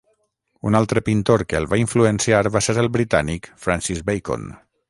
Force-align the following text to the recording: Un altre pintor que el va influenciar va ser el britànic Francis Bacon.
Un 0.69 0.77
altre 0.79 1.03
pintor 1.09 1.43
que 1.53 1.59
el 1.59 1.69
va 1.75 1.79
influenciar 1.83 2.41
va 2.57 2.65
ser 2.69 2.77
el 2.85 2.93
britànic 2.99 3.55
Francis 3.67 4.07
Bacon. 4.11 4.53